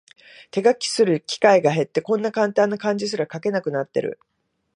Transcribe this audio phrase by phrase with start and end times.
[0.49, 4.19] 手書きする機会が減って、こんなカンタンな漢字すら書けなくなってる